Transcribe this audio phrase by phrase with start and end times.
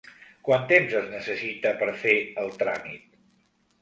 [0.47, 3.05] Quant temps es necessita per fer el tràmit?